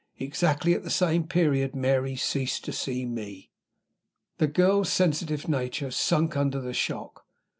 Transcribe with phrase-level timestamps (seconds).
[0.17, 3.51] Exactly at the same period Mary ceased to see me.
[4.39, 7.23] The girl's sensitive nature sunk under the shock.